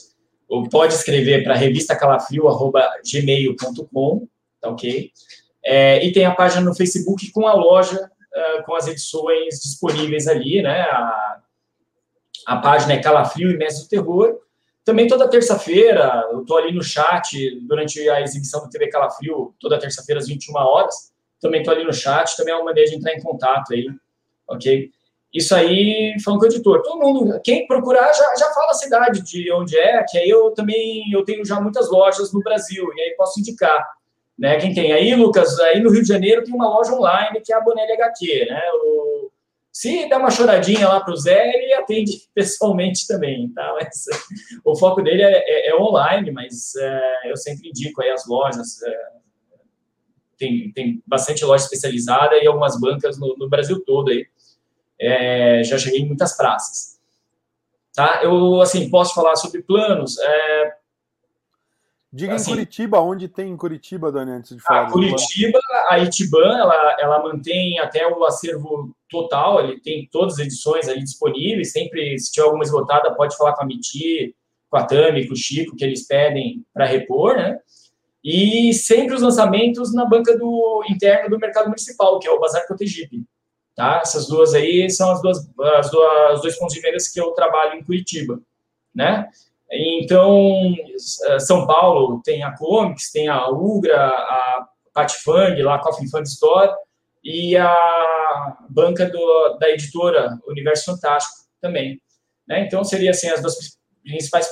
[0.47, 4.27] ou pode escrever para revistacalafrio.gmail.com,
[4.59, 5.11] tá ok?
[5.63, 10.27] É, e tem a página no Facebook com a loja, uh, com as edições disponíveis
[10.27, 10.81] ali, né?
[10.81, 11.41] A,
[12.47, 14.39] a página é Calafrio e Mestre do Terror.
[14.83, 19.79] Também toda terça-feira, eu estou ali no chat, durante a exibição do TV Calafrio, toda
[19.79, 21.11] terça-feira às 21 horas.
[21.39, 23.87] Também estou ali no chat, também é uma maneira de entrar em contato aí,
[24.47, 24.91] ok?
[25.33, 29.21] Isso aí, falando com o editor, todo mundo, quem procurar já, já fala a cidade
[29.21, 33.01] de onde é, que aí eu também eu tenho já muitas lojas no Brasil, e
[33.01, 33.87] aí posso indicar.
[34.41, 34.57] Né?
[34.57, 37.55] Quem tem aí, Lucas, aí no Rio de Janeiro tem uma loja online que é
[37.55, 38.61] a Bonelli HQ, né?
[38.73, 39.29] O,
[39.71, 43.71] se der uma choradinha lá para o Zé, ele atende pessoalmente também, tá?
[43.79, 44.05] Mas
[44.65, 48.81] o foco dele é, é, é online, mas é, eu sempre indico aí as lojas.
[48.81, 49.11] É,
[50.39, 54.25] tem, tem bastante loja especializada e algumas bancas no, no Brasil todo aí
[54.99, 56.99] é, já cheguei em muitas praças.
[57.93, 58.21] Tá?
[58.23, 60.17] Eu, assim, posso falar sobre planos.
[60.17, 60.73] É,
[62.13, 64.87] Diga assim, em Curitiba, onde tem em Curitiba, Dani, antes de falar.
[64.87, 70.39] A Curitiba, a Itiban, ela, ela mantém até o acervo total, ele tem todas as
[70.39, 74.35] edições ali disponíveis, sempre, se tiver alguma esgotada, pode falar com a Miti,
[74.69, 77.57] com a Tami, com o Chico, que eles pedem para repor, né?
[78.23, 82.67] E sempre os lançamentos na banca do interno do mercado municipal, que é o Bazar
[82.67, 83.23] Cotegipe.
[83.75, 84.01] Tá?
[84.03, 87.31] Essas duas aí são as duas, as duas, os dois pontos de vendas que eu
[87.31, 88.39] trabalho em Curitiba,
[88.93, 89.27] né?
[89.71, 90.75] Então,
[91.27, 96.27] eh, São Paulo tem a Comics, tem a Ugra, a Patifang, lá a Coffee Fund
[96.27, 96.73] Store,
[97.23, 102.01] e a banca do, da editora Universo Fantástico também.
[102.47, 102.65] Né?
[102.65, 103.55] Então, seria assim, as duas
[104.03, 104.49] principais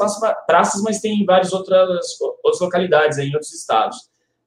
[0.48, 3.98] praças, mas tem várias outras, outras localidades aí em outros estados.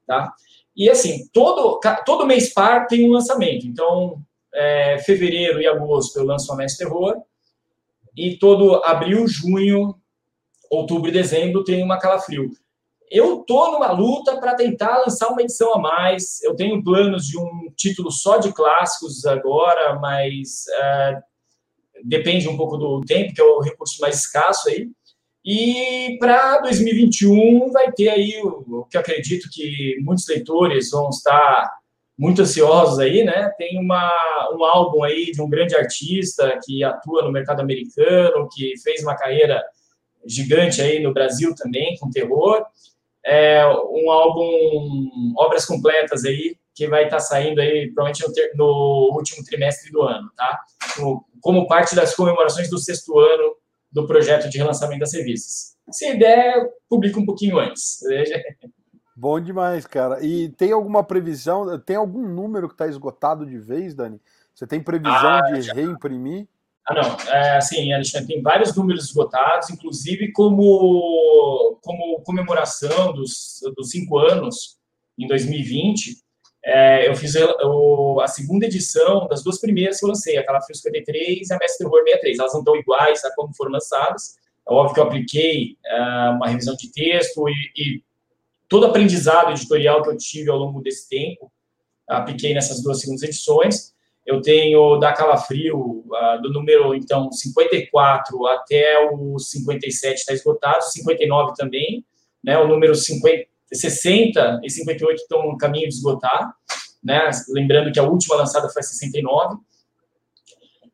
[0.07, 0.33] Tá?
[0.75, 3.67] E assim, todo, todo mês par tem um lançamento.
[3.67, 4.23] Então,
[4.55, 7.17] é, fevereiro e agosto eu lanço o Mestre Terror,
[8.17, 9.95] e todo abril, junho,
[10.77, 12.51] outubro e dezembro tem uma Calafrio.
[13.11, 16.43] Eu tô numa luta para tentar lançar uma edição a mais.
[16.43, 21.23] Eu tenho planos de um título só de clássicos agora, mas uh,
[22.03, 24.89] depende um pouco do tempo, que é o recurso mais escasso aí.
[25.45, 31.71] E para 2021 vai ter aí o, o que acredito que muitos leitores vão estar
[32.19, 33.51] muito ansiosos aí, né?
[33.59, 34.11] Tem uma,
[34.57, 39.17] um álbum aí de um grande artista que atua no mercado americano, que fez uma
[39.17, 39.63] carreira
[40.27, 42.65] gigante aí no Brasil também, com terror.
[43.25, 48.53] É um álbum, obras completas aí, que vai estar tá saindo aí, provavelmente no, ter,
[48.57, 50.61] no, último trimestre do ano, tá?
[51.41, 53.57] Como parte das comemorações do sexto ano
[53.91, 55.77] do projeto de relançamento das revistas.
[55.91, 58.01] Se der, publica um pouquinho antes.
[59.15, 60.25] Bom demais, cara.
[60.25, 61.79] E tem alguma previsão?
[61.79, 64.21] Tem algum número que está esgotado de vez, Dani?
[64.55, 65.75] Você tem previsão ah, de já...
[65.75, 66.49] reimprimir?
[66.87, 67.17] Ah, não.
[67.31, 74.79] É, assim, Alexandre, tem vários números esgotados, inclusive como, como comemoração dos, dos cinco anos
[75.19, 76.23] em 2020.
[76.65, 80.77] É, eu fiz eu, a segunda edição das duas primeiras que eu lancei, aquela Frio
[80.77, 82.39] 53 e a Mestre Terror 63.
[82.39, 84.37] Elas não estão iguais a como foram lançadas,
[84.69, 88.03] É óbvio que eu apliquei uh, uma revisão de texto e, e
[88.69, 91.53] todo aprendizado editorial que eu tive ao longo desse tempo,
[92.09, 93.92] apliquei nessas duas segundas edições.
[94.25, 101.55] Eu tenho da Calafrio, uh, do número, então, 54 até o 57 está esgotado, 59
[101.57, 102.05] também,
[102.43, 106.55] né, o número 50, 60 e 58 estão no caminho de esgotar,
[107.03, 109.57] né, lembrando que a última lançada foi a 69.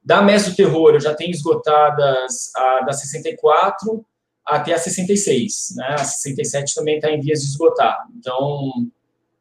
[0.03, 4.05] Da Mestre do Terror, eu já tenho esgotadas a da 64
[4.47, 8.07] até a 66, né, a 67 também está em vias de esgotar.
[8.17, 8.73] Então,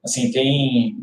[0.03, 0.97] assim, tem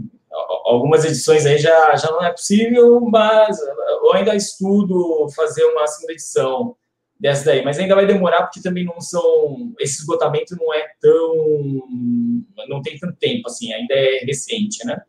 [0.65, 3.59] algumas edições aí já, já não é possível, mas
[4.03, 6.75] eu ainda estudo fazer uma segunda edição
[7.21, 11.83] dessa daí, mas ainda vai demorar porque também não são esse esgotamento não é tão
[12.69, 15.01] não tem tanto tempo assim, ainda é recente, né?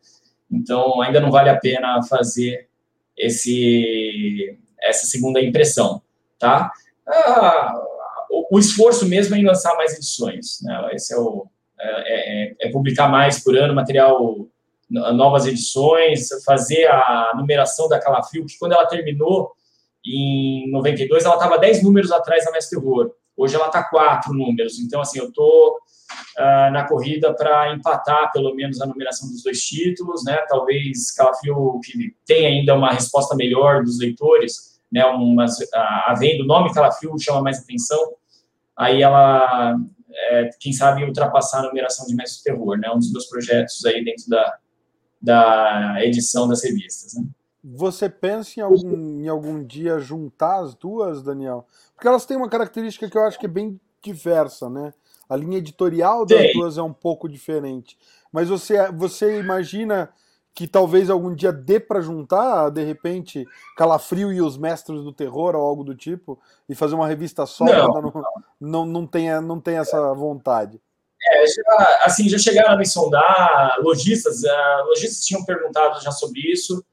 [0.52, 2.68] Então ainda não vale a pena fazer
[3.18, 6.02] esse essa segunda impressão,
[6.38, 6.72] tá?
[7.08, 7.74] Ah,
[8.30, 10.90] o, o, esforço mesmo é em lançar mais edições, né?
[10.94, 11.48] Esse é o
[11.80, 14.48] é, é, é publicar mais por ano material
[14.90, 19.52] novas edições, fazer a numeração da Calafrio, que quando ela terminou
[20.06, 23.12] em 92, ela estava 10 números atrás da Mestre Terror.
[23.36, 24.80] Hoje ela está quatro números.
[24.80, 25.78] Então, assim, eu estou uh,
[26.38, 30.38] ah, na corrida para empatar, pelo menos, a numeração dos dois títulos, né?
[30.48, 35.04] Talvez Calafrio, que tem ainda uma resposta melhor dos leitores, né?
[35.06, 35.68] Umas, uh,
[36.06, 38.00] havendo o nome Calafrio chama mais atenção,
[38.78, 39.76] aí ela,
[40.14, 42.90] é, quem sabe, ultrapassar a numeração de Mestre Terror, né?
[42.92, 44.58] Um dos meus projetos aí dentro da,
[45.22, 47.14] da edição das revistas.
[47.16, 47.26] Né?
[47.64, 51.66] Você pensa em algum, em algum dia juntar as duas, Daniel?
[51.96, 54.94] Porque elas têm uma característica que eu acho que é bem diversa, né?
[55.28, 56.54] A linha editorial das Sim.
[56.54, 57.98] duas é um pouco diferente.
[58.32, 60.12] Mas você, você imagina
[60.54, 65.56] que talvez algum dia dê para juntar, de repente, Calafrio e os Mestres do Terror
[65.56, 67.66] ou algo do tipo, e fazer uma revista só?
[67.66, 68.24] Não, não,
[68.62, 70.80] não, não, tem, não tem essa vontade.
[71.28, 76.40] É, já, assim, já chegaram a me sondar, lojistas, uh, lojistas tinham perguntado já sobre
[76.42, 76.84] isso.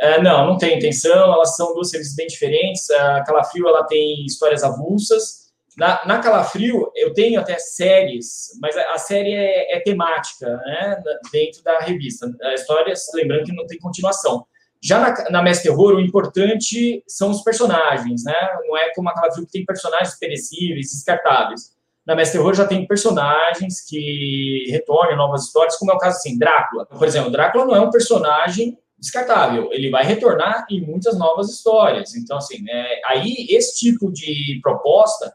[0.00, 2.88] Uh, não, não tem intenção, elas são duas serviços bem diferentes.
[2.90, 5.50] A Calafrio, ela tem histórias avulsas.
[5.76, 11.02] Na, na Calafrio, eu tenho até séries, mas a, a série é, é, temática, né,
[11.32, 12.30] dentro da revista.
[12.54, 14.46] Histórias, lembrando que não tem continuação.
[14.82, 18.34] Já na, na Mestre Terror, o importante são os personagens, né?
[18.66, 21.79] Não é como a Calafrio que tem personagens perecíveis, descartáveis
[22.10, 26.36] na Mestre Terror já tem personagens que retornam novas histórias, como é o caso assim,
[26.36, 26.84] Drácula.
[26.84, 32.16] Por exemplo, Drácula não é um personagem descartável, ele vai retornar em muitas novas histórias.
[32.16, 35.32] Então, assim, né, aí esse tipo de proposta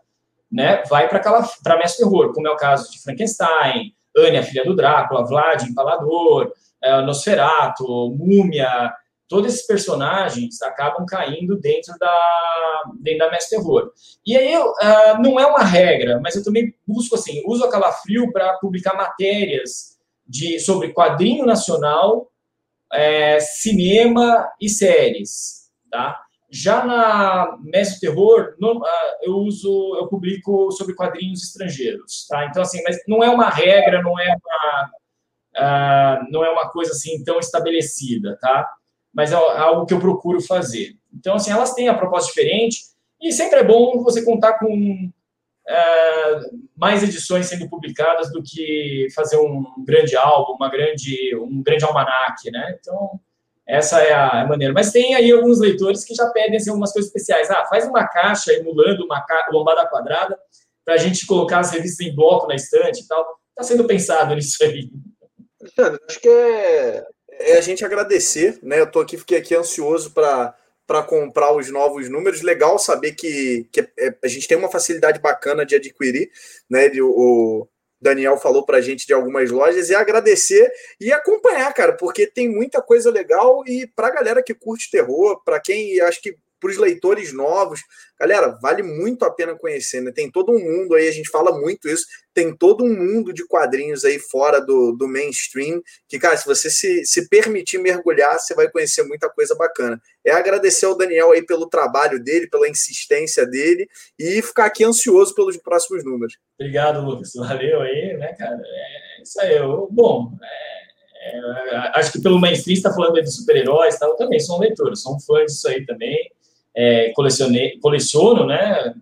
[0.51, 4.75] né, vai para Mestre Terror, como é o caso de Frankenstein, Anne, a filha do
[4.75, 6.51] Drácula, Vlad, Empalador,
[6.83, 8.93] é, Nosferatu, Múmia,
[9.36, 13.91] todos esses personagens acabam caindo dentro da, dentro da Mestre Terror.
[14.26, 18.32] E aí, uh, não é uma regra, mas eu também busco, assim, uso a Calafrio
[18.32, 22.32] para publicar matérias de, sobre quadrinho nacional,
[22.93, 26.17] é, cinema e séries, tá?
[26.50, 28.86] Já na Mestre Terror, no, uh,
[29.21, 32.45] eu uso, eu publico sobre quadrinhos estrangeiros, tá?
[32.45, 34.91] Então, assim, mas não é uma regra, não é uma,
[35.58, 38.65] uh, não é uma coisa assim tão estabelecida, tá?
[39.15, 40.97] Mas é algo que eu procuro fazer.
[41.13, 42.80] Então, assim, elas têm a proposta diferente
[43.21, 45.10] e sempre é bom você contar com
[45.67, 46.39] é,
[46.75, 52.51] mais edições sendo publicadas do que fazer um grande álbum, uma grande, um grande almanaque,
[52.51, 52.78] né?
[52.78, 53.17] Então,
[53.65, 54.73] essa é a, é maneira.
[54.73, 57.49] Mas tem aí alguns leitores que já pedem assim, algumas coisas especiais.
[57.49, 59.47] Ah, faz uma caixa emulando uma ca...
[59.49, 60.38] lombada quadrada
[60.84, 63.25] para a gente colocar as revistas em bloco na estante e tal.
[63.51, 64.89] Está sendo pensado nisso aí.
[66.08, 68.80] Acho que é é a gente agradecer, né?
[68.80, 70.56] Eu tô aqui, fiquei aqui ansioso para
[70.88, 72.41] para comprar os novos números.
[72.41, 76.30] Legal saber que, que é, a gente tem uma facilidade bacana de adquirir,
[76.69, 76.91] né?
[77.02, 77.67] O
[78.00, 82.48] Daniel falou para a gente de algumas lojas e agradecer e acompanhar, cara, porque tem
[82.48, 86.78] muita coisa legal e para galera que curte terror, para quem acho que para os
[86.78, 87.82] leitores novos.
[88.19, 90.12] Galera, vale muito a pena conhecer, né?
[90.12, 93.45] Tem todo um mundo aí, a gente fala muito isso, tem todo um mundo de
[93.45, 98.56] quadrinhos aí fora do, do mainstream, que, cara, se você se, se permitir mergulhar, você
[98.56, 100.01] vai conhecer muita coisa bacana.
[100.25, 103.88] É agradecer ao Daniel aí pelo trabalho dele, pela insistência dele
[104.18, 106.38] e ficar aqui ansioso pelos próximos números.
[106.59, 107.32] Obrigado, Lucas.
[107.36, 108.59] Valeu aí, né, cara?
[108.59, 109.55] É isso aí.
[109.55, 114.07] Eu, bom, é, é, acho que pelo mainstream está falando de super-heróis, tá?
[114.07, 116.34] eu também sou um leitor, sou um fã disso aí também
[116.76, 118.93] é, colecionei, coleciono, né?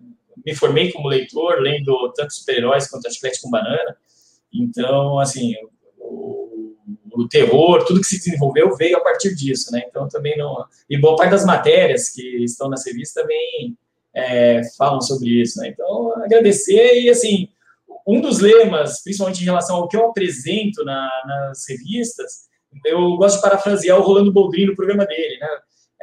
[0.44, 3.96] Me formei como leitor, lendo tanto super-heróis quanto chiclete com banana.
[4.52, 5.54] Então, assim,
[5.98, 6.74] o,
[7.12, 9.82] o, terror, tudo que se desenvolveu veio a partir disso, né?
[9.88, 10.64] Então, também não...
[10.88, 13.76] E boa parte das matérias que estão na revista também
[14.14, 15.58] é, falam sobre isso.
[15.60, 15.68] Né?
[15.68, 17.48] Então, agradecer e, assim,
[18.06, 22.44] um dos lemas, principalmente em relação ao que eu apresento na, nas revistas,
[22.84, 25.48] eu gosto de parafrasear o Rolando Boldrini no programa dele, né?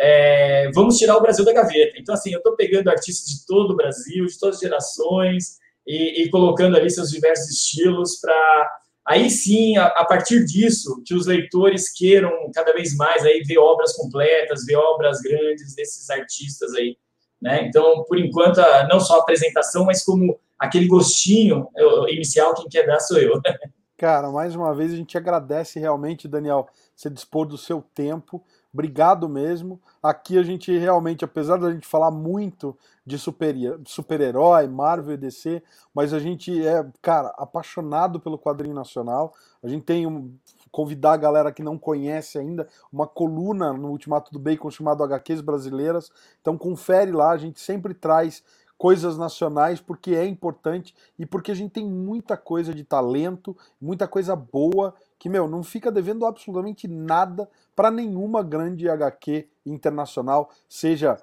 [0.03, 1.93] É, vamos tirar o Brasil da gaveta.
[1.95, 6.23] Então, assim, eu estou pegando artistas de todo o Brasil, de todas as gerações, e,
[6.23, 11.27] e colocando ali seus diversos estilos para aí sim, a, a, partir disso, que os
[11.27, 16.97] leitores queiram cada vez mais aí ver obras completas, ver obras grandes desses artistas aí,
[17.39, 17.63] né?
[17.67, 21.67] Então, por enquanto, não só a apresentação, mas como aquele gostinho
[22.09, 23.39] inicial, quem quer dar sou eu.
[23.97, 28.43] Cara, mais uma vez a gente agradece realmente, Daniel, você dispor do seu tempo.
[28.73, 29.81] Obrigado mesmo.
[30.01, 35.61] Aqui a gente realmente, apesar da gente falar muito de super-herói, Marvel e DC,
[35.93, 39.33] mas a gente é, cara, apaixonado pelo quadrinho nacional.
[39.61, 40.33] A gente tem um,
[40.71, 45.41] convidar a galera que não conhece ainda, uma coluna no Ultimato do Bacon chamado HQs
[45.41, 46.09] Brasileiras.
[46.39, 48.41] Então confere lá, a gente sempre traz
[48.77, 54.07] coisas nacionais porque é importante e porque a gente tem muita coisa de talento, muita
[54.07, 61.15] coisa boa que, meu, não fica devendo absolutamente nada para nenhuma grande HQ internacional, seja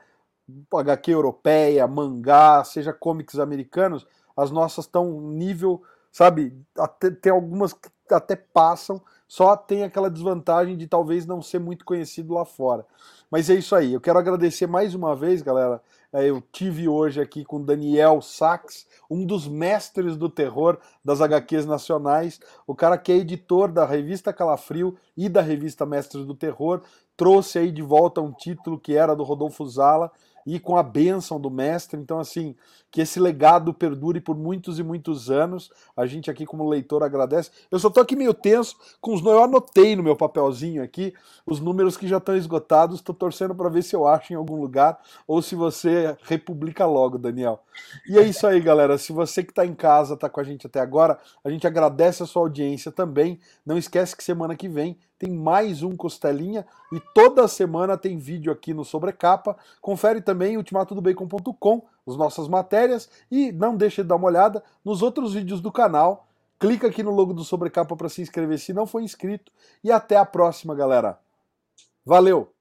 [0.73, 5.83] HQ europeia, mangá, seja comics americanos, as nossas estão nível,
[6.13, 11.59] sabe, até, tem algumas que até passam, só tem aquela desvantagem de talvez não ser
[11.59, 12.87] muito conhecido lá fora.
[13.29, 13.95] Mas é isso aí.
[13.95, 15.83] Eu quero agradecer mais uma vez, galera.
[16.13, 21.67] É, eu tive hoje aqui com Daniel Sachs, um dos mestres do terror das HQs
[21.67, 26.81] nacionais, o cara que é editor da revista Calafrio e da revista Mestres do Terror,
[27.15, 30.11] trouxe aí de volta um título que era do Rodolfo Zala
[30.47, 32.01] e com a bênção do mestre.
[32.01, 32.57] Então, assim,
[32.91, 35.71] que esse legado perdure por muitos e muitos anos.
[35.97, 37.51] A gente aqui, como leitor, agradece.
[37.71, 39.25] Eu só tô aqui meio tenso com os.
[39.25, 41.13] Eu anotei no meu papelzinho aqui
[41.45, 42.97] os números que já estão esgotados.
[42.97, 47.19] Estou torcendo para ver se eu acho em algum lugar ou se você republica logo,
[47.19, 47.63] Daniel.
[48.09, 48.97] E é isso aí, galera.
[48.97, 52.23] Se você que está em casa está com a gente até agora, a gente agradece
[52.23, 53.39] a sua audiência também.
[53.65, 58.53] Não esquece que semana que vem tem mais um Costelinha e toda semana tem vídeo
[58.53, 59.57] aqui no Sobrecapa.
[59.81, 65.35] Confere também ultimatodobacon.com, as nossas matérias e não deixe de dar uma olhada nos outros
[65.35, 66.27] vídeos do canal.
[66.59, 69.53] Clica aqui no logo do Sobrecapa para se inscrever se não for inscrito
[69.83, 71.19] e até a próxima, galera.
[72.05, 72.58] Valeu!